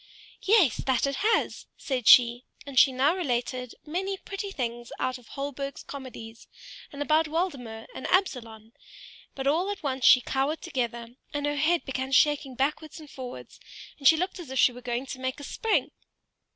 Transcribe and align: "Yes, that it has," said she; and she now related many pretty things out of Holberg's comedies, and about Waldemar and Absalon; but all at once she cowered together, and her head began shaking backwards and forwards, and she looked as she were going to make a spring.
"Yes, 0.41 0.77
that 0.77 1.05
it 1.05 1.17
has," 1.17 1.67
said 1.77 2.07
she; 2.07 2.43
and 2.65 2.79
she 2.79 2.91
now 2.91 3.15
related 3.15 3.75
many 3.85 4.17
pretty 4.17 4.49
things 4.49 4.91
out 4.99 5.19
of 5.19 5.27
Holberg's 5.27 5.83
comedies, 5.83 6.47
and 6.91 7.03
about 7.03 7.27
Waldemar 7.27 7.85
and 7.93 8.07
Absalon; 8.07 8.73
but 9.35 9.45
all 9.45 9.69
at 9.69 9.83
once 9.83 10.03
she 10.03 10.19
cowered 10.19 10.63
together, 10.63 11.17
and 11.35 11.45
her 11.45 11.57
head 11.57 11.85
began 11.85 12.11
shaking 12.11 12.55
backwards 12.55 12.99
and 12.99 13.11
forwards, 13.11 13.59
and 13.99 14.07
she 14.07 14.17
looked 14.17 14.39
as 14.39 14.57
she 14.57 14.71
were 14.71 14.81
going 14.81 15.05
to 15.05 15.19
make 15.19 15.39
a 15.39 15.43
spring. 15.43 15.91